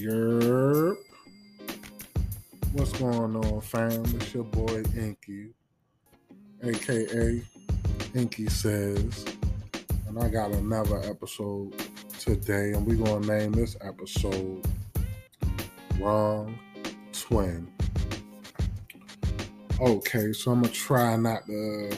Yerp. 0.00 0.96
What's 2.72 2.92
going 2.92 3.36
on, 3.36 3.60
fam? 3.60 4.02
It's 4.14 4.32
your 4.32 4.44
boy 4.44 4.82
Inky, 4.96 5.52
aka 6.62 7.42
Inky 8.14 8.48
Says. 8.48 9.26
And 10.08 10.18
I 10.18 10.28
got 10.28 10.52
another 10.52 11.02
episode 11.02 11.74
today, 12.18 12.72
and 12.72 12.86
we're 12.86 13.04
gonna 13.04 13.26
name 13.26 13.52
this 13.52 13.76
episode 13.82 14.66
Wrong 15.98 16.58
Twin. 17.12 17.70
Okay, 19.80 20.32
so 20.32 20.52
I'm 20.52 20.62
gonna 20.62 20.72
try 20.72 21.16
not 21.16 21.44
to 21.44 21.90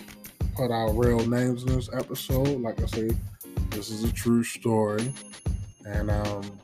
put 0.56 0.72
out 0.72 0.90
real 0.96 1.24
names 1.24 1.62
in 1.62 1.76
this 1.76 1.88
episode. 1.92 2.62
Like 2.62 2.82
I 2.82 2.86
say, 2.86 3.10
this 3.70 3.90
is 3.90 4.02
a 4.02 4.12
true 4.12 4.42
story, 4.42 5.14
and 5.86 6.10
um, 6.10 6.58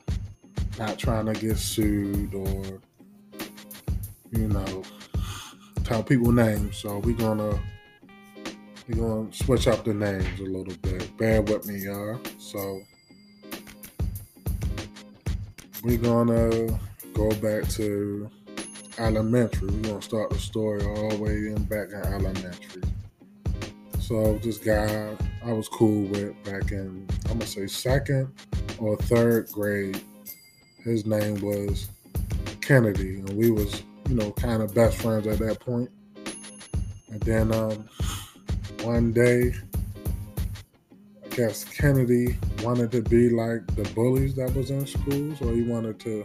not 0.79 0.99
trying 0.99 1.27
to 1.27 1.33
get 1.33 1.57
sued 1.57 2.35
or 2.35 2.81
you 4.31 4.49
know 4.49 4.83
tell 5.85 6.03
people 6.03 6.31
names. 6.33 6.77
So 6.77 6.99
we're 6.99 7.17
gonna 7.17 7.59
we're 8.89 8.97
gonna 8.97 9.33
switch 9.33 9.67
up 9.67 9.85
the 9.85 9.95
names 9.95 10.41
a 10.41 10.45
little 10.45 10.75
bit. 10.83 11.17
Bear 11.17 11.43
with 11.43 11.67
me, 11.67 11.79
y'all. 11.79 12.21
So 12.39 12.83
we're 15.83 15.99
gonna 15.99 16.79
go 17.15 17.31
back 17.37 17.69
to 17.71 18.31
elementary. 18.99 19.69
We're 19.69 19.91
gonna 19.91 20.03
start 20.03 20.31
the 20.31 20.39
story 20.39 20.83
all 20.85 21.11
the 21.11 21.17
way 21.17 21.31
in 21.31 21.65
back 21.65 21.89
in 21.89 22.03
elementary. 22.13 22.83
So 24.01 24.39
this 24.39 24.59
guy 24.59 25.17
I 25.45 25.53
was 25.53 25.69
cool 25.69 26.09
with 26.09 26.43
back 26.45 26.73
in 26.73 27.07
I'm 27.27 27.39
gonna 27.39 27.47
say 27.47 27.67
second 27.67 28.33
or 28.79 28.97
third 28.97 29.51
grade. 29.53 30.01
His 30.89 31.05
name 31.05 31.41
was 31.43 31.89
Kennedy, 32.63 33.17
and 33.17 33.31
we 33.35 33.51
was 33.51 33.83
you 34.09 34.15
know 34.15 34.33
kind 34.33 34.63
of 34.63 34.75
best 34.75 34.97
friends 35.03 35.27
at 35.27 35.39
that 35.39 35.61
point. 35.61 35.91
And 37.11 37.21
then 37.21 37.53
um, 37.53 37.89
one 38.83 39.13
day, 39.13 39.55
I 41.25 41.29
guess 41.29 41.65
Kennedy 41.65 42.39
wanted 42.63 42.91
to 42.93 43.03
be 43.03 43.29
like 43.29 43.67
the 43.77 43.85
bullies 43.95 44.35
that 44.37 44.55
was 44.55 44.71
in 44.71 44.87
school, 44.87 45.37
so 45.37 45.53
he 45.53 45.63
wanted 45.63 46.01
to 46.01 46.25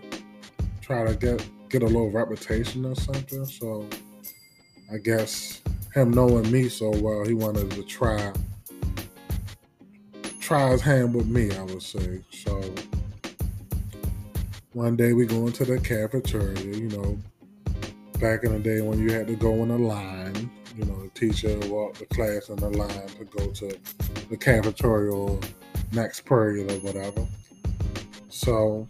try 0.82 1.06
to 1.06 1.14
get 1.16 1.46
get 1.68 1.84
a 1.84 1.88
little 1.88 2.10
reputation 2.10 2.86
or 2.86 2.96
something. 2.96 3.46
So 3.46 3.86
I 4.94 4.98
guess 4.98 5.62
him 5.94 6.12
knowing 6.12 6.50
me 6.50 6.70
so 6.70 6.90
well, 6.90 7.26
he 7.26 7.34
wanted 7.34 7.70
to 7.72 7.84
try 7.84 8.32
try 10.40 10.70
his 10.70 10.82
hand 10.82 11.16
with 11.16 11.28
me, 11.28 11.52
I 11.58 11.64
would 11.64 11.82
say. 11.82 12.22
So 12.32 12.62
one 14.74 14.96
day 14.96 15.14
we 15.14 15.26
go 15.26 15.46
into 15.46 15.66
the 15.66 15.80
cafeteria, 15.80 16.60
you 16.60 16.90
know, 16.90 17.18
back 18.20 18.44
in 18.44 18.54
the 18.54 18.60
day 18.60 18.82
when 18.82 19.00
you 19.00 19.12
had 19.12 19.28
to 19.28 19.36
go 19.36 19.54
in 19.64 19.70
a 19.70 19.78
line, 19.78 20.50
you 20.76 20.84
know, 20.86 21.04
the 21.04 21.10
teacher 21.10 21.56
walked 21.70 22.00
the 22.00 22.06
class 22.08 22.50
in 22.50 22.56
the 22.56 22.70
line 22.70 23.08
to 23.08 23.26
go 23.26 23.48
to 23.52 23.78
the 24.30 24.38
cafeteria 24.38 25.12
or 25.12 25.40
next 25.92 26.22
period 26.26 26.72
or 26.72 26.76
whatever. 26.78 27.26
So 28.30 28.88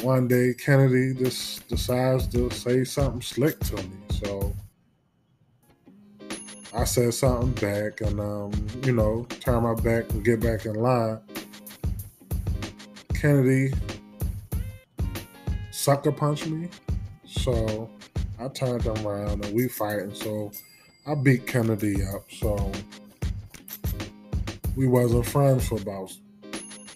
one 0.00 0.26
day 0.26 0.54
Kennedy 0.54 1.14
just 1.14 1.68
decides 1.68 2.26
to 2.28 2.48
say 2.50 2.84
something 2.84 3.20
slick 3.20 3.58
to 3.60 3.76
me. 3.76 3.96
So 4.10 4.54
I 6.74 6.84
said 6.84 7.12
something 7.12 7.52
back 7.52 8.00
and 8.00 8.18
um, 8.20 8.52
you 8.84 8.92
know, 8.92 9.26
turn 9.40 9.64
my 9.64 9.74
back 9.74 10.10
and 10.12 10.24
get 10.24 10.40
back 10.40 10.64
in 10.64 10.74
line. 10.74 11.20
Kennedy 13.14 13.72
sucker 15.84 16.10
punched 16.10 16.46
me. 16.46 16.66
So 17.26 17.90
I 18.40 18.48
turned 18.48 18.84
him 18.84 19.06
around 19.06 19.44
and 19.44 19.54
we 19.54 19.68
fighting. 19.68 20.14
So 20.14 20.50
I 21.06 21.14
beat 21.14 21.46
Kennedy 21.46 22.02
up. 22.02 22.22
So 22.32 22.72
we 24.76 24.88
wasn't 24.88 25.26
friends 25.26 25.68
for 25.68 25.78
about 25.78 26.10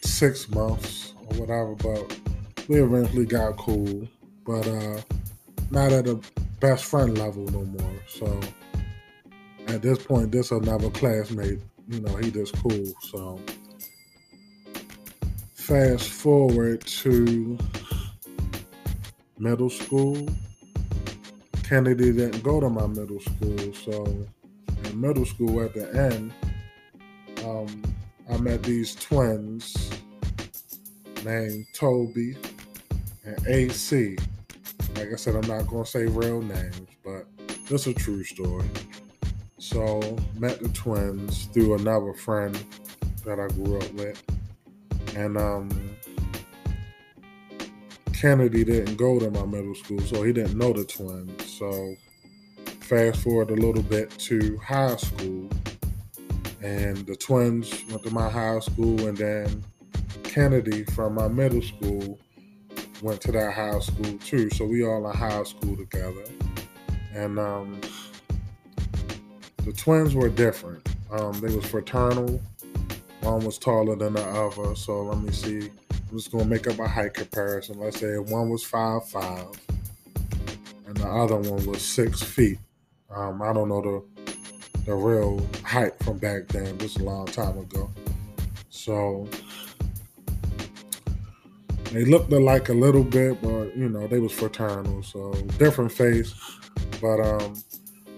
six 0.01 0.49
months 0.49 1.13
or 1.27 1.37
whatever, 1.39 1.75
but 1.75 2.19
we 2.69 2.83
eventually 2.83 3.27
got 3.27 3.59
cool. 3.59 4.09
But 4.47 4.67
uh 4.67 5.03
not 5.71 5.93
at 5.93 6.09
a 6.09 6.19
best 6.59 6.87
friend 6.87 7.19
level 7.19 7.45
no 7.49 7.65
more. 7.65 7.95
So 8.09 8.41
at 9.67 9.83
this 9.83 10.03
point, 10.03 10.33
this 10.33 10.51
another 10.51 10.89
classmate. 10.89 11.61
You 11.89 12.01
know, 12.01 12.17
he 12.17 12.31
just 12.31 12.55
cool. 12.63 12.87
So 13.03 13.39
fast 15.53 16.09
forward 16.09 16.81
to 16.87 17.59
middle 19.39 19.71
school. 19.71 20.29
Kennedy 21.63 22.13
didn't 22.13 22.43
go 22.43 22.61
to 22.61 22.69
my 22.69 22.87
middle 22.87 23.21
school, 23.21 23.75
so 23.75 24.27
in 24.85 25.01
middle 25.01 25.27
school 25.27 25.63
at 25.63 25.75
the 25.75 25.95
end, 25.95 26.33
um, 27.45 27.83
I 28.31 28.37
met 28.39 28.63
these 28.63 28.95
twins 28.95 29.91
named 31.25 31.67
Toby 31.75 32.37
and 33.25 33.47
AC. 33.47 34.17
Like 34.97 35.13
I 35.13 35.17
said, 35.17 35.37
I'm 35.37 35.47
not 35.47 35.67
gonna 35.67 35.85
say 35.85 36.07
real 36.07 36.41
names, 36.41 36.89
but 37.05 37.27
this 37.69 37.87
is 37.87 37.89
a 37.89 37.95
true 37.95 38.25
story. 38.25 38.69
So 39.59 40.17
met 40.39 40.61
the 40.61 40.69
twins 40.71 41.47
through 41.47 41.75
another 41.75 42.15
friend 42.15 42.59
that 43.25 43.39
I 43.39 43.49
grew 43.49 43.79
up 43.79 43.93
with, 43.93 44.23
and 45.15 45.37
um, 45.37 45.69
Kennedy 48.21 48.65
didn't 48.65 48.97
go 48.97 49.21
to 49.21 49.31
my 49.31 49.47
middle 49.47 49.77
school, 49.77 50.01
so 50.01 50.25
he 50.25 50.33
didn't 50.33 50.59
know 50.59 50.73
the 50.73 50.85
twins. 50.85 51.57
So 51.57 51.95
fast 52.81 53.23
forward 53.23 53.51
a 53.51 53.55
little 53.55 53.83
bit 53.83 54.11
to 54.11 54.57
high 54.59 54.97
school, 54.97 55.49
and 56.61 56.97
the 57.07 57.15
twins 57.15 57.73
went 57.89 58.03
to 58.03 58.11
my 58.11 58.29
high 58.29 58.59
school, 58.59 59.07
and 59.07 59.17
then 59.17 59.63
Kennedy 60.25 60.83
from 60.83 61.15
my 61.15 61.29
middle 61.29 61.63
school 61.63 62.19
went 63.03 63.21
to 63.21 63.31
that 63.31 63.53
high 63.53 63.79
school 63.79 64.19
too. 64.19 64.51
So 64.51 64.65
we 64.65 64.85
all 64.85 65.09
in 65.09 65.17
high 65.17 65.45
school 65.45 65.77
together, 65.77 66.25
and 67.15 67.39
um, 67.39 67.81
the 69.65 69.73
twins 69.73 70.17
were 70.17 70.29
different. 70.29 70.89
Um, 71.13 71.39
they 71.41 71.55
was 71.55 71.67
fraternal. 71.67 72.43
One 73.21 73.45
was 73.45 73.59
taller 73.59 73.95
than 73.95 74.15
the 74.15 74.25
other. 74.25 74.75
So 74.75 75.03
let 75.03 75.19
me 75.19 75.31
see. 75.31 75.71
I'm 76.11 76.17
just 76.17 76.33
gonna 76.33 76.47
make 76.47 76.67
up 76.67 76.79
a 76.79 76.89
height 76.89 77.13
comparison. 77.13 77.79
Let's 77.79 78.01
say 78.01 78.17
one 78.17 78.49
was 78.49 78.65
five 78.65 79.07
five, 79.09 79.49
and 80.87 80.97
the 80.97 81.07
other 81.07 81.37
one 81.37 81.67
was 81.67 81.83
six 81.83 82.23
feet. 82.23 82.59
Um, 83.15 83.43
I 83.43 83.53
don't 83.53 83.69
know 83.69 83.83
the 83.83 84.25
the 84.87 84.95
real 84.95 85.47
height 85.65 85.93
from 86.03 86.17
back 86.17 86.49
then. 86.49 86.79
This 86.79 86.97
is 86.97 87.03
a 87.03 87.05
long 87.05 87.27
time 87.27 87.59
ago. 87.59 87.91
So 88.71 89.29
they 91.93 92.07
looked 92.07 92.33
alike 92.33 92.71
a 92.71 92.75
little 92.75 93.05
bit, 93.05 93.43
but 93.43 93.77
you 93.77 93.91
know 93.91 94.07
they 94.07 94.19
was 94.19 94.33
fraternal, 94.33 95.03
so 95.03 95.33
different 95.59 95.93
face. 95.93 96.35
But 97.03 97.21
um, 97.21 97.55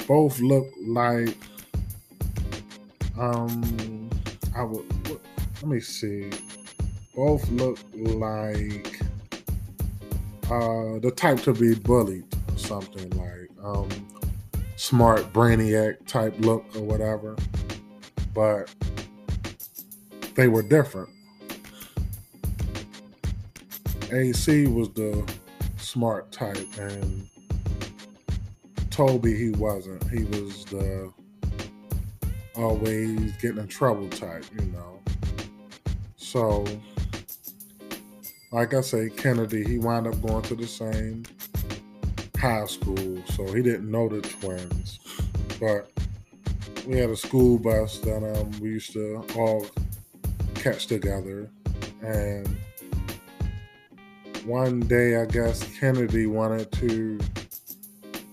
both 0.07 0.39
look 0.39 0.67
like 0.87 1.37
um, 3.19 4.11
I 4.57 4.63
would. 4.63 4.85
Let 5.63 5.73
me 5.73 5.81
see 5.81 6.31
both 7.15 7.49
look 7.51 7.79
like 7.95 9.01
uh, 10.45 10.99
the 11.01 11.13
type 11.15 11.41
to 11.43 11.53
be 11.53 11.75
bullied 11.75 12.25
or 12.49 12.59
something 12.59 13.11
like 13.11 13.51
um, 13.63 13.89
smart 14.77 15.33
brainiac 15.33 16.07
type 16.07 16.35
look 16.39 16.65
or 16.75 16.83
whatever. 16.83 17.37
But 18.35 18.73
they 20.35 20.49
were 20.49 20.63
different. 20.63 21.11
Ac 24.13 24.67
was 24.67 24.89
the 24.91 25.31
smart 25.77 26.33
type 26.33 26.67
and 26.79 27.29
toby 28.91 29.37
he 29.37 29.51
wasn't. 29.51 30.03
He 30.11 30.25
was 30.25 30.65
the 30.67 31.13
always 32.57 33.33
getting 33.37 33.59
in 33.59 33.69
trouble 33.69 34.09
type 34.09 34.45
you 34.59 34.67
know. 34.67 35.01
So 36.17 36.65
like 38.53 38.75
I 38.75 38.81
say, 38.81 39.11
Kennedy, 39.11 39.65
he 39.65 39.79
wound 39.79 40.07
up 40.09 40.21
going 40.23 40.43
to 40.43 40.55
the 40.57 40.67
same 40.67 41.25
high 42.37 42.67
school, 42.67 43.23
so 43.29 43.45
he 43.53 43.63
didn't 43.63 43.91
know 43.91 44.09
the 44.09 44.23
twins. 44.23 44.99
But 45.61 45.91
we 46.87 46.99
had 46.99 47.11
a 47.11 47.17
school 47.17 47.59
bus 47.59 47.99
that 47.99 48.17
um, 48.17 48.51
we 48.61 48.71
used 48.71 48.93
to 48.95 49.25
all 49.37 49.67
catch 50.55 50.87
together. 50.87 51.49
And 52.03 52.49
one 54.45 54.81
day, 54.81 55.17
I 55.17 55.27
guess 55.27 55.63
Kennedy 55.79 56.27
wanted 56.27 56.73
to, 56.73 57.21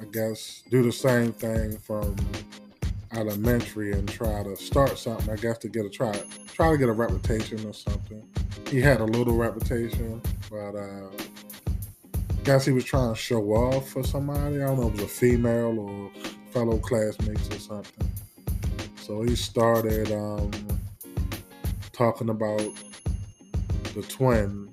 I 0.02 0.06
guess, 0.06 0.64
do 0.72 0.82
the 0.82 0.92
same 0.92 1.32
thing 1.32 1.78
from 1.78 2.16
elementary 3.12 3.92
and 3.92 4.08
try 4.08 4.42
to 4.44 4.56
start 4.56 4.98
something. 4.98 5.30
I 5.30 5.36
guess 5.36 5.60
to 5.60 5.70
get 5.70 5.86
a 5.86 5.90
try, 5.90 6.20
try 6.48 6.72
to 6.72 6.78
get 6.78 6.90
a 6.90 6.94
reputation 6.94 7.64
or 7.68 7.74
something 7.74 8.24
he 8.70 8.82
had 8.82 9.00
a 9.00 9.06
little 9.06 9.36
reputation. 9.36 10.22
but 10.50 10.76
uh, 10.76 11.10
guess 12.44 12.66
he 12.66 12.72
was 12.72 12.86
trying 12.86 13.14
to 13.14 13.20
show 13.20 13.42
off 13.52 13.90
for 13.90 14.04
somebody. 14.04 14.62
I 14.62 14.68
don't 14.68 14.80
know 14.80 14.88
if 14.88 14.96
it 14.96 15.02
was 15.02 15.04
a 15.04 15.08
female 15.08 15.80
or 15.80 16.12
fellow 16.52 16.78
classmates 16.78 17.50
or 17.50 17.60
something. 17.60 18.12
So 19.02 19.22
he 19.22 19.36
started 19.36 20.12
um, 20.12 20.52
talking 21.94 22.30
about 22.30 22.62
the 23.94 24.02
twin. 24.04 24.70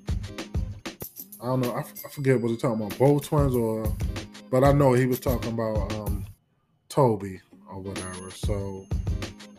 I 1.41 1.47
don't 1.47 1.61
know. 1.61 1.73
I, 1.73 1.81
f- 1.81 1.93
I 2.05 2.09
forget 2.11 2.41
what 2.41 2.51
he 2.51 2.57
talking 2.57 2.85
about. 2.85 2.99
Both 2.99 3.29
twins, 3.29 3.55
or 3.55 3.93
but 4.51 4.65
I 4.65 4.73
know 4.73 4.93
he 4.93 5.07
was 5.07 5.21
talking 5.21 5.53
about 5.53 5.93
um, 5.95 6.25
Toby 6.89 7.41
or 7.69 7.81
whatever. 7.81 8.31
So 8.31 8.87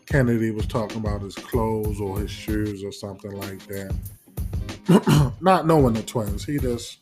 Kennedy 0.06 0.52
was 0.52 0.68
talking 0.68 0.98
about 0.98 1.22
his 1.22 1.36
clothes 1.36 2.00
or 2.00 2.20
his 2.20 2.32
shoes 2.32 2.84
or 2.84 2.92
something 2.92 3.32
like 3.32 3.66
that. 3.68 3.94
Not 5.42 5.66
knowing 5.66 5.94
the 5.94 6.04
twins, 6.04 6.46
he 6.46 6.60
just 6.60 7.00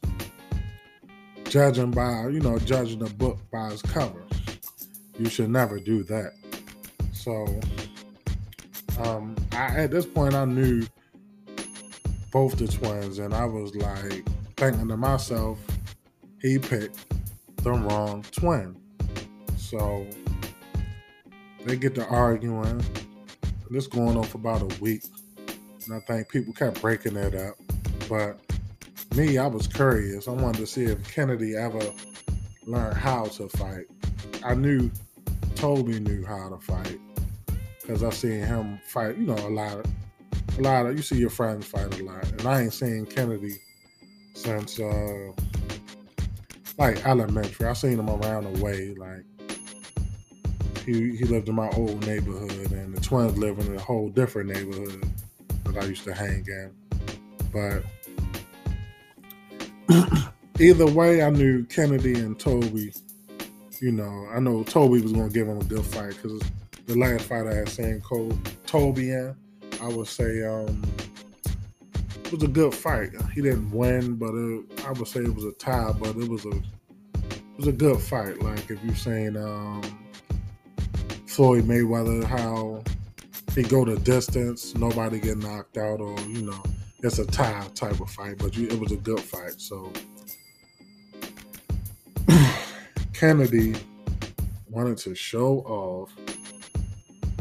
judging 1.46 1.92
by 1.92 2.30
you 2.30 2.40
know 2.40 2.58
judging 2.60 3.00
the 3.00 3.14
book 3.16 3.40
by 3.52 3.70
its 3.70 3.82
cover. 3.82 4.24
You 5.20 5.30
should 5.30 5.50
never 5.50 5.80
do 5.80 6.04
that. 6.04 6.32
So 7.12 7.46
um, 9.00 9.36
I, 9.52 9.82
at 9.82 9.92
this 9.92 10.06
point, 10.06 10.34
I 10.34 10.46
knew 10.46 10.86
both 12.32 12.58
the 12.58 12.68
twins, 12.68 13.20
and 13.20 13.34
I 13.34 13.46
was 13.46 13.76
like 13.76 14.26
thinking 14.56 14.88
to 14.88 14.98
myself, 14.98 15.60
he 16.42 16.58
picked 16.58 16.98
the 17.58 17.72
wrong 17.72 18.24
twin. 18.32 18.76
So 19.58 20.08
they 21.66 21.76
get 21.76 21.96
to 21.96 22.06
arguing. 22.08 22.84
This 23.70 23.88
going 23.88 24.16
on 24.18 24.24
for 24.24 24.38
about 24.38 24.62
a 24.62 24.82
week. 24.82 25.04
And 25.86 25.96
I 25.96 26.00
think 26.02 26.30
people 26.30 26.54
kept 26.54 26.80
breaking 26.80 27.16
that 27.16 27.34
up. 27.34 27.73
But 28.10 28.40
me, 29.16 29.38
I 29.38 29.48
was 29.48 29.68
curious. 29.68 30.28
I 30.28 30.32
wanted 30.32 30.60
to 30.60 30.68
see 30.68 30.86
if 30.86 31.04
Kennedy 31.08 31.56
ever 31.56 31.82
learned 32.66 32.98
how 32.98 33.26
to 33.26 33.50
fight. 33.50 33.86
I 34.44 34.56
knew 34.56 34.92
Toby 35.56 36.00
knew 36.00 36.26
how 36.26 36.50
to 36.50 36.58
fight 36.58 37.00
because 37.82 38.04
I 38.04 38.10
seen 38.10 38.42
him 38.42 38.80
fight. 38.88 39.18
You 39.18 39.28
know, 39.28 39.36
a 39.36 39.50
lot 39.50 39.80
of, 39.80 39.86
a 40.58 40.62
lot 40.62 40.86
of. 40.86 40.96
You 40.96 41.04
see 41.04 41.18
your 41.18 41.30
friends 41.30 41.68
fight 41.68 42.00
a 42.00 42.04
lot, 42.04 42.30
and 42.32 42.46
I 42.46 42.62
ain't 42.62 42.74
seen 42.74 43.06
Kennedy 43.06 43.58
since 44.34 44.80
uh 44.80 45.32
like 46.78 47.06
elementary. 47.06 47.68
I 47.68 47.74
seen 47.74 48.00
him 48.00 48.10
around 48.10 48.54
the 48.54 48.64
way. 48.64 48.94
Like 48.96 49.26
he 50.86 51.16
he 51.16 51.26
lived 51.26 51.50
in 51.50 51.56
my 51.56 51.70
old 51.70 52.06
neighborhood, 52.06 52.72
and 52.72 52.96
the 52.96 53.02
twins 53.02 53.38
live 53.38 53.60
in 53.60 53.76
a 53.76 53.80
whole 53.80 54.10
different 54.10 54.50
neighborhood 54.50 55.04
that 55.66 55.84
I 55.84 55.86
used 55.86 56.04
to 56.06 56.14
hang 56.14 56.46
in. 56.48 56.72
But 57.54 57.84
either 60.60 60.88
way, 60.88 61.22
I 61.22 61.30
knew 61.30 61.64
Kennedy 61.66 62.16
and 62.16 62.40
Toby. 62.40 62.94
You 63.80 63.92
know, 63.92 64.28
I 64.34 64.40
know 64.40 64.64
Toby 64.64 65.02
was 65.02 65.12
going 65.12 65.28
to 65.28 65.34
give 65.34 65.48
him 65.48 65.60
a 65.60 65.64
good 65.64 65.86
fight 65.86 66.18
because 66.22 66.42
the 66.86 66.98
last 66.98 67.26
fight 67.26 67.48
I 67.48 67.54
had 67.54 67.70
seen 67.70 68.02
Cole, 68.02 68.38
Toby 68.66 69.12
in, 69.12 69.36
I 69.82 69.88
would 69.88 70.08
say 70.08 70.44
um, 70.44 70.82
it 72.24 72.32
was 72.32 72.44
a 72.44 72.48
good 72.48 72.74
fight. 72.74 73.10
He 73.34 73.42
didn't 73.42 73.72
win, 73.72 74.16
but 74.16 74.34
it, 74.34 74.86
I 74.86 74.92
would 74.92 75.08
say 75.08 75.22
it 75.22 75.36
was 75.36 75.46
a 75.46 75.52
tie. 75.54 75.92
But 76.00 76.16
it 76.16 76.30
was 76.30 76.46
a 76.46 76.52
it 76.52 77.58
was 77.58 77.68
a 77.68 77.74
good 77.74 78.00
fight. 78.00 78.42
Like 78.42 78.70
if 78.70 78.84
you're 78.84 78.96
saying 78.96 79.38
um, 79.38 79.82
Floyd 81.28 81.66
Mayweather, 81.66 82.24
how 82.24 82.84
he 83.54 83.64
go 83.64 83.86
the 83.86 83.98
distance, 83.98 84.76
nobody 84.76 85.20
get 85.20 85.38
knocked 85.38 85.78
out, 85.78 86.00
or 86.00 86.20
you 86.22 86.44
know, 86.44 86.64
it's 87.04 87.20
a 87.20 87.26
tie 87.26 87.68
type 87.76 88.00
of 88.00 88.10
fight. 88.10 88.38
But 88.38 88.56
you, 88.58 88.68
it 88.68 88.80
was 88.80 88.92
a 88.92 88.98
good 88.98 89.20
fight. 89.20 89.56
So 89.58 89.92
Kennedy 93.14 93.76
wanted 94.70 94.98
to 95.00 95.14
show 95.14 95.60
off. 95.60 96.12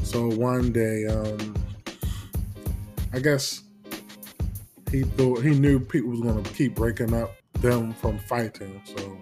So 0.03 0.29
one 0.29 0.73
day, 0.73 1.07
um, 1.07 1.57
I 3.13 3.21
guess 3.21 3.63
he 4.91 5.03
thought 5.03 5.43
he 5.43 5.51
knew 5.51 5.81
people 5.81 6.11
was 6.11 6.45
to 6.45 6.53
keep 6.53 6.75
breaking 6.75 7.15
up 7.15 7.35
them 7.61 7.95
from 7.95 8.19
fighting. 8.19 8.83
So 8.85 9.19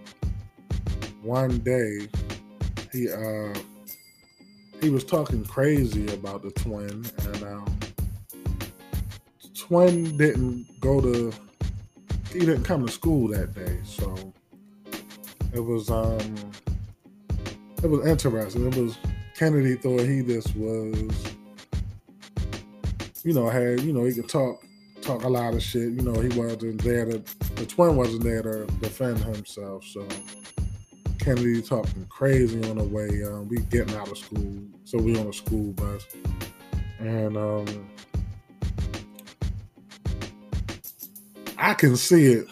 one 1.22 1.58
day, 1.58 2.08
he 2.93 3.10
uh, 3.10 3.54
he 4.81 4.90
was 4.90 5.04
talking 5.04 5.44
crazy 5.44 6.12
about 6.12 6.43
the 6.43 6.50
twin, 6.50 7.04
and 7.19 7.43
um, 7.44 7.78
twin 9.70 10.17
didn't 10.17 10.67
go 10.81 11.00
to 11.00 11.32
he 12.32 12.40
didn't 12.40 12.64
come 12.64 12.84
to 12.84 12.93
school 12.93 13.28
that 13.28 13.55
day, 13.55 13.78
so 13.84 14.34
it 15.55 15.61
was 15.61 15.88
um 15.90 16.34
it 17.81 17.88
was 17.88 18.05
interesting. 18.05 18.67
It 18.67 18.76
was 18.76 18.99
Kennedy 19.37 19.76
thought 19.76 20.00
he 20.00 20.22
just 20.22 20.56
was 20.56 21.37
you 23.22 23.32
know, 23.32 23.49
had 23.49 23.81
you 23.82 23.93
know, 23.93 24.05
he 24.05 24.12
could 24.12 24.28
talk 24.28 24.61
talk 25.02 25.22
a 25.22 25.28
lot 25.28 25.55
of 25.55 25.62
shit. 25.62 25.93
You 25.93 26.02
know, 26.02 26.20
he 26.20 26.37
wasn't 26.37 26.82
there 26.82 27.05
to 27.05 27.22
the 27.55 27.64
twin 27.64 27.94
wasn't 27.94 28.25
there 28.25 28.43
to 28.43 28.67
defend 28.81 29.19
himself, 29.19 29.84
so 29.84 30.05
Kennedy 31.20 31.62
talking 31.62 32.06
crazy 32.08 32.69
on 32.69 32.78
the 32.78 32.84
way. 32.84 33.22
Um, 33.22 33.46
we 33.46 33.58
getting 33.58 33.94
out 33.94 34.11
of 34.11 34.19
school, 34.19 34.64
so 34.82 34.99
we 34.99 35.17
on 35.17 35.28
a 35.28 35.32
school 35.32 35.72
bus, 35.75 36.08
and 36.99 37.37
um, 37.37 37.88
I 41.60 41.74
can 41.74 41.94
see 41.94 42.32
it 42.32 42.48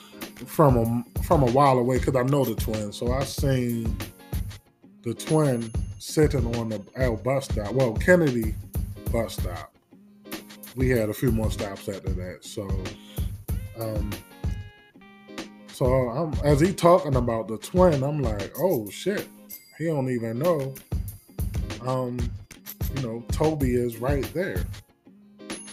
from 0.46 0.76
a 0.76 1.22
from 1.22 1.42
a 1.42 1.50
while 1.50 1.78
away 1.78 1.98
because 1.98 2.14
I 2.14 2.24
know 2.24 2.44
the 2.44 2.54
twin. 2.54 2.92
So 2.92 3.10
I 3.10 3.24
seen 3.24 3.96
the 5.02 5.14
twin 5.14 5.72
sitting 5.98 6.54
on 6.56 6.68
the 6.68 6.82
L 6.94 7.16
bus 7.16 7.46
stop. 7.46 7.72
Well, 7.72 7.94
Kennedy 7.94 8.54
bus 9.10 9.34
stop. 9.34 9.74
We 10.76 10.90
had 10.90 11.08
a 11.08 11.14
few 11.14 11.32
more 11.32 11.50
stops 11.50 11.88
after 11.88 12.10
that. 12.10 12.44
So, 12.44 12.68
um, 13.80 14.10
so 15.68 15.86
I'm, 15.86 16.34
as 16.44 16.60
he 16.60 16.74
talking 16.74 17.16
about 17.16 17.48
the 17.48 17.56
twin, 17.56 18.02
I'm 18.04 18.20
like, 18.20 18.52
oh 18.58 18.90
shit, 18.90 19.26
he 19.78 19.86
don't 19.86 20.10
even 20.10 20.38
know. 20.38 20.74
Um, 21.86 22.18
you 22.94 23.02
know, 23.02 23.24
Toby 23.32 23.74
is 23.74 23.96
right 23.96 24.30
there. 24.34 24.66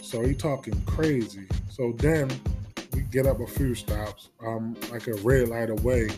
So 0.01 0.21
he 0.25 0.33
talking 0.33 0.81
crazy. 0.85 1.47
So 1.69 1.91
then 1.97 2.31
get 3.15 3.25
up 3.25 3.39
a 3.39 3.47
few 3.47 3.73
stops, 3.73 4.29
um, 4.45 4.75
like 4.91 5.07
a 5.07 5.13
red 5.15 5.47
light 5.47 5.69
away. 5.69 6.09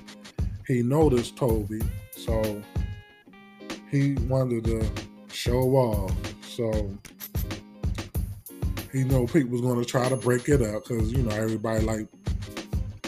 He 0.66 0.82
noticed 0.82 1.38
Toby, 1.38 1.80
so 2.10 2.64
he 3.92 4.16
wanted 4.28 4.64
to 4.64 4.84
show 5.32 5.62
off. 5.76 6.12
So 6.42 6.98
he 8.92 9.04
know 9.04 9.28
people 9.28 9.52
was 9.52 9.62
going 9.62 9.80
to 9.80 9.86
try 9.86 10.10
to 10.10 10.16
break 10.16 10.50
it 10.50 10.64
up 10.64 10.88
because 10.88 11.14
you 11.14 11.22
know 11.22 11.36
everybody 11.36 11.86
like 11.86 12.08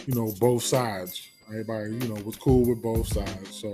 you 0.05 0.13
know 0.13 0.31
both 0.39 0.62
sides. 0.62 1.27
Everybody 1.48 1.93
you 1.93 2.13
know 2.13 2.22
was 2.22 2.36
cool 2.36 2.69
with 2.69 2.84
both 2.84 3.08
sides, 3.08 3.55
so 3.60 3.74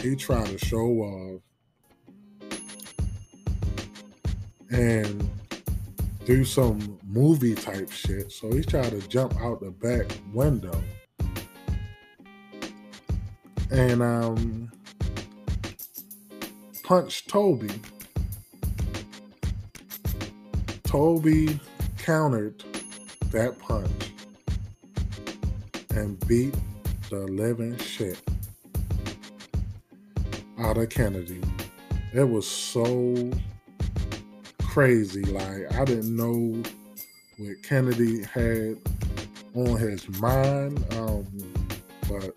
he 0.00 0.14
tried 0.14 0.46
to 0.46 0.58
show 0.58 0.86
off 0.86 1.40
and 4.70 5.28
do 6.24 6.44
some 6.44 6.98
movie 7.06 7.54
type 7.54 7.90
shit. 7.90 8.32
So 8.32 8.50
he 8.50 8.62
tried 8.62 8.90
to 8.90 9.00
jump 9.08 9.34
out 9.40 9.60
the 9.60 9.70
back 9.70 10.06
window. 10.32 10.82
And 13.70 14.02
um 14.02 14.70
punch 16.82 17.26
Toby. 17.26 17.70
Toby 20.84 21.58
countered 21.98 22.62
that 23.30 23.58
punch 23.58 24.12
and 25.90 26.18
beat 26.26 26.54
the 27.10 27.20
living 27.20 27.76
shit 27.78 28.20
out 30.58 30.78
of 30.78 30.88
Kennedy. 30.88 31.40
It 32.12 32.28
was 32.28 32.46
so 32.46 33.30
crazy. 34.74 35.22
Like 35.22 35.72
I 35.74 35.84
didn't 35.84 36.16
know 36.16 36.60
what 37.38 37.62
Kennedy 37.62 38.24
had 38.24 38.76
on 39.54 39.78
his 39.78 40.08
mind. 40.18 40.84
Um, 40.94 41.24
but 42.08 42.34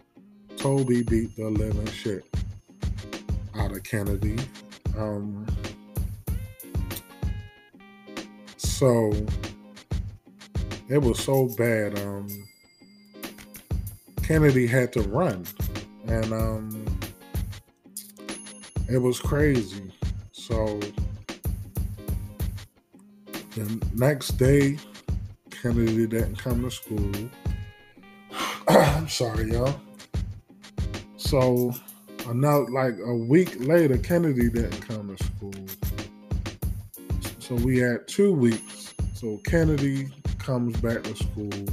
Toby 0.56 1.02
beat 1.02 1.36
the 1.36 1.50
living 1.50 1.88
shit 1.88 2.24
out 3.56 3.72
of 3.72 3.82
Kennedy. 3.82 4.38
Um, 4.96 5.48
so 8.58 9.12
it 10.90 11.00
was 11.00 11.18
so 11.18 11.50
bad. 11.58 11.98
Um, 11.98 12.48
Kennedy 14.22 14.68
had 14.68 14.94
to 14.94 15.02
run, 15.02 15.44
and 16.06 16.32
um, 16.32 16.86
it 18.88 19.00
was 19.00 19.20
crazy. 19.20 19.92
So 20.34 20.80
the 23.58 23.86
next 23.96 24.38
day, 24.38 24.78
Kennedy 25.50 26.06
didn't 26.06 26.38
come 26.38 26.62
to 26.64 26.70
school. 26.70 27.12
I'm 28.68 29.08
sorry, 29.08 29.52
y'all. 29.52 29.80
So 31.18 31.74
another 32.28 32.66
like 32.66 32.94
a 33.04 33.16
week 33.16 33.56
later, 33.60 33.98
Kennedy 33.98 34.50
didn't 34.50 34.82
come 34.82 35.16
to 35.16 35.24
school. 35.24 35.66
So 37.40 37.56
we 37.56 37.80
had 37.80 38.08
two 38.08 38.34
weeks. 38.34 38.94
So 39.16 39.40
Kennedy 39.46 40.10
comes 40.38 40.80
back 40.80 41.04
to 41.04 41.16
school 41.16 41.66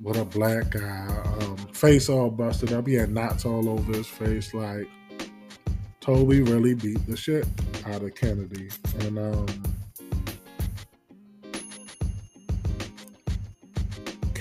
with 0.00 0.16
a 0.18 0.24
black 0.24 0.70
guy, 0.70 1.22
um, 1.40 1.56
face 1.72 2.08
all 2.08 2.30
busted 2.30 2.72
up. 2.72 2.86
He 2.86 2.94
had 2.94 3.10
knots 3.10 3.44
all 3.44 3.68
over 3.68 3.92
his 3.92 4.06
face. 4.06 4.54
Like 4.54 4.88
Toby 6.00 6.42
really 6.42 6.74
beat 6.74 7.04
the 7.06 7.16
shit 7.16 7.46
out 7.86 8.02
of 8.02 8.14
Kennedy, 8.14 8.68
and 9.00 9.18
um, 9.18 9.73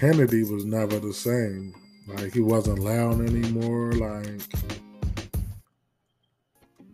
Kennedy 0.04 0.44
was 0.44 0.66
never 0.66 1.00
the 1.00 1.14
same. 1.14 1.74
Like 2.08 2.34
he 2.34 2.42
wasn't 2.42 2.80
loud 2.80 3.22
anymore. 3.22 3.94
Like 3.94 4.44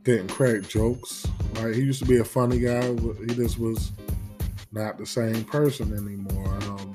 didn't 0.04 0.28
crack 0.28 0.62
jokes. 0.68 1.26
Like 1.56 1.74
he 1.74 1.82
used 1.82 2.04
to 2.04 2.08
be 2.08 2.20
a 2.20 2.24
funny 2.24 2.60
guy, 2.60 2.94
but 2.94 3.16
he 3.16 3.26
just 3.34 3.58
was 3.58 3.94
not 4.72 5.00
the 5.00 5.08
same 5.08 5.44
person 5.44 5.92
anymore. 5.92 6.54
Um, 6.70 6.94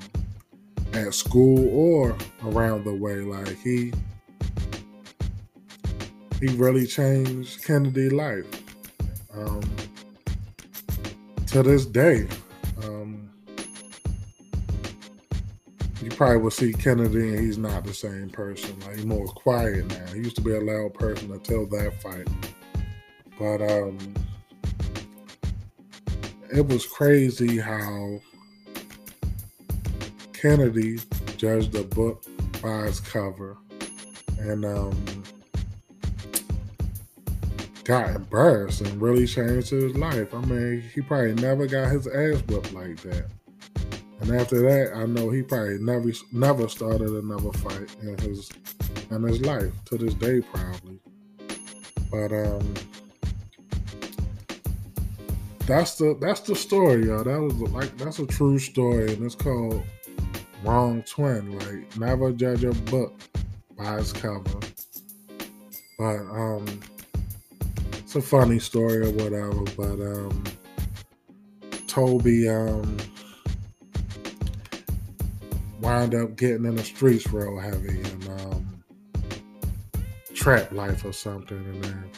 at 0.93 1.13
school 1.13 1.67
or 1.77 2.15
around 2.45 2.85
the 2.85 2.93
way, 2.93 3.15
like 3.15 3.57
he 3.57 3.91
he 6.39 6.47
really 6.55 6.87
changed 6.87 7.65
Kennedy's 7.65 8.13
life. 8.13 8.47
Um, 9.33 9.59
to 11.47 11.61
this 11.61 11.85
day, 11.85 12.25
um, 12.85 13.24
you 16.05 16.11
probably 16.11 16.37
will 16.37 16.51
see 16.51 16.71
Kennedy 16.71 17.29
and 17.29 17.39
he's 17.39 17.57
not 17.57 17.83
the 17.83 17.91
same 17.91 18.29
person. 18.29 18.79
Like 18.81 18.97
he's 18.97 19.07
more 19.07 19.25
quiet 19.25 19.87
now. 19.87 20.05
He 20.13 20.19
used 20.19 20.35
to 20.35 20.41
be 20.43 20.51
a 20.51 20.61
loud 20.61 20.93
person 20.93 21.31
until 21.31 21.65
that 21.65 21.99
fight. 21.99 22.27
But 23.39 23.63
um 23.63 23.97
it 26.53 26.67
was 26.67 26.85
crazy 26.85 27.57
how 27.57 28.21
Kennedy 30.31 30.99
judged 31.37 31.71
the 31.71 31.81
book 31.81 32.23
by 32.61 32.83
its 32.83 32.99
cover 32.99 33.57
and 34.37 34.63
um 34.63 35.23
got 37.83 38.11
embarrassed 38.11 38.81
and 38.81 39.01
really 39.01 39.25
changed 39.25 39.71
his 39.71 39.95
life. 39.95 40.35
I 40.35 40.41
mean, 40.41 40.83
he 40.93 41.01
probably 41.01 41.33
never 41.33 41.65
got 41.65 41.89
his 41.89 42.05
ass 42.05 42.43
whipped 42.43 42.73
like 42.73 42.97
that. 42.97 43.25
And 44.25 44.41
after 44.41 44.59
that, 44.61 44.95
I 44.95 45.05
know 45.05 45.29
he 45.29 45.43
probably 45.43 45.77
never 45.77 46.11
never 46.31 46.67
started 46.67 47.09
another 47.09 47.51
fight 47.51 47.95
in 48.01 48.17
his 48.17 48.49
in 49.11 49.21
his 49.21 49.39
life 49.41 49.71
to 49.85 49.99
this 49.99 50.15
day, 50.15 50.41
probably. 50.41 50.99
But 52.09 52.31
um, 52.31 52.73
that's 55.67 55.99
the 55.99 56.17
that's 56.19 56.39
the 56.39 56.55
story, 56.55 57.05
y'all. 57.05 57.23
That 57.23 57.39
was 57.39 57.53
like 57.71 57.95
that's 57.99 58.17
a 58.17 58.25
true 58.25 58.57
story, 58.57 59.13
and 59.13 59.23
it's 59.23 59.35
called 59.35 59.83
Wrong 60.63 61.03
Twin. 61.03 61.59
Like 61.59 61.95
never 61.95 62.31
judge 62.31 62.63
a 62.63 62.71
book 62.71 63.13
by 63.77 63.99
its 63.99 64.11
cover. 64.11 64.59
But 65.99 66.17
um, 66.31 66.65
it's 67.93 68.15
a 68.15 68.21
funny 68.23 68.57
story 68.57 69.05
or 69.05 69.11
whatever. 69.11 69.61
But 69.77 70.01
um, 70.01 70.43
Toby 71.85 72.49
um 72.49 72.97
wind 75.85 76.15
up 76.15 76.35
getting 76.35 76.65
in 76.65 76.75
the 76.75 76.83
streets 76.83 77.31
real 77.31 77.59
heavy 77.59 78.01
and 78.01 78.29
um, 78.41 78.83
trap 80.33 80.71
life 80.71 81.05
or 81.05 81.13
something, 81.13 81.57
and 81.57 81.83
then 81.83 82.09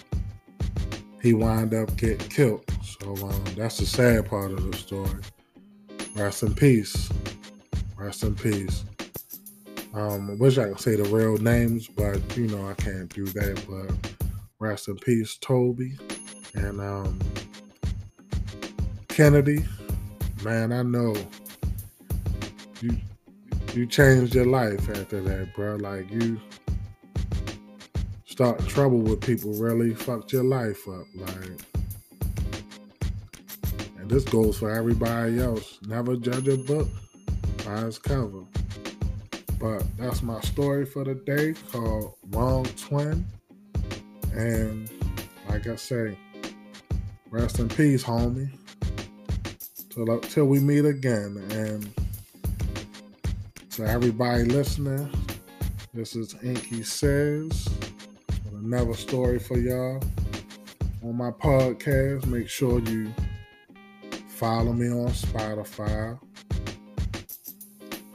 he 1.21 1.33
wind 1.33 1.73
up 1.73 1.93
getting 1.97 2.29
killed. 2.29 2.63
So 2.81 3.13
um, 3.27 3.43
that's 3.57 3.77
the 3.79 3.85
sad 3.85 4.29
part 4.29 4.53
of 4.53 4.71
the 4.71 4.77
story. 4.77 5.21
Rest 6.15 6.43
in 6.43 6.55
peace. 6.55 7.09
Rest 7.97 8.23
in 8.23 8.35
peace. 8.35 8.85
Um, 9.93 10.31
I 10.31 10.33
wish 10.35 10.57
I 10.57 10.69
could 10.69 10.79
say 10.79 10.95
the 10.95 11.03
real 11.03 11.37
names, 11.37 11.89
but 11.89 12.21
you 12.37 12.47
know 12.47 12.69
I 12.69 12.73
can't 12.73 13.13
do 13.13 13.25
that. 13.25 13.65
But 13.69 14.15
rest 14.59 14.87
in 14.87 14.95
peace, 14.95 15.37
Toby 15.41 15.97
and 16.55 16.79
um, 16.79 17.19
Kennedy. 19.09 19.65
Man, 20.41 20.71
I 20.71 20.83
know 20.83 21.13
you 22.79 22.95
you 23.77 23.85
changed 23.85 24.33
your 24.33 24.47
life 24.47 24.89
after 24.89 25.21
that, 25.21 25.53
bro. 25.53 25.75
Like 25.75 26.09
you 26.11 26.41
start 28.25 28.65
trouble 28.67 28.97
with 28.97 29.21
people 29.21 29.53
really 29.53 29.93
fucked 29.93 30.33
your 30.33 30.43
life 30.43 30.87
up. 30.87 31.05
Like 31.15 31.61
and 33.99 34.09
this 34.09 34.23
goes 34.23 34.57
for 34.57 34.71
everybody 34.71 35.39
else. 35.39 35.77
Never 35.87 36.15
judge 36.15 36.47
a 36.47 36.57
book 36.57 36.87
by 37.63 37.85
its 37.85 37.99
cover. 37.99 38.45
But 39.59 39.83
that's 39.97 40.23
my 40.23 40.41
story 40.41 40.85
for 40.85 41.03
the 41.03 41.13
day 41.13 41.53
called 41.71 42.15
Wrong 42.29 42.65
Twin. 42.77 43.27
And 44.33 44.89
like 45.49 45.67
I 45.67 45.75
say, 45.75 46.17
rest 47.29 47.59
in 47.59 47.69
peace, 47.69 48.03
homie. 48.03 48.49
Till, 49.91 50.19
till 50.21 50.45
we 50.45 50.59
meet 50.59 50.85
again. 50.85 51.43
And 51.51 51.93
to 53.77 53.87
everybody 53.87 54.43
listening, 54.43 55.07
this 55.93 56.15
is 56.15 56.33
Inky 56.41 56.81
Says 56.81 57.69
with 58.27 58.63
another 58.63 58.95
story 58.95 59.37
for 59.37 59.59
y'all 59.59 60.01
on 61.03 61.15
my 61.15 61.29
podcast. 61.29 62.25
Make 62.25 62.49
sure 62.49 62.79
you 62.79 63.13
follow 64.29 64.73
me 64.73 64.87
on 64.87 65.09
Spotify, 65.09 66.19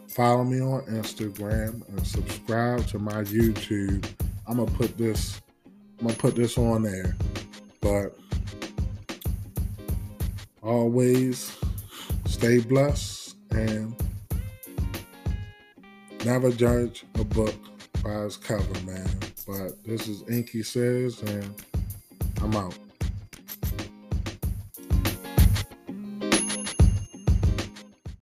follow 0.09 0.42
me 0.42 0.61
on 0.61 0.83
Instagram, 0.87 1.87
and 1.90 2.04
subscribe 2.04 2.85
to 2.88 2.99
my 2.99 3.23
YouTube. 3.23 4.04
I'm 4.49 4.57
gonna 4.57 4.69
put 4.73 4.99
this. 4.99 5.40
I'm 6.00 6.09
gonna 6.09 6.19
put 6.19 6.35
this 6.35 6.59
on 6.59 6.83
there, 6.83 7.16
but 7.81 8.19
always 10.61 11.57
stay 12.26 12.59
blessed 12.59 13.37
and 13.52 14.01
never 16.25 16.50
judge 16.50 17.05
a 17.17 17.25
book 17.25 17.55
by 18.02 18.25
its 18.25 18.37
cover, 18.37 18.81
man. 18.87 19.09
But 19.47 19.83
this 19.85 20.09
is 20.09 20.23
Inky 20.29 20.62
Says, 20.62 21.23
and 21.23 21.55
I'm 22.41 22.55
out. 22.57 22.79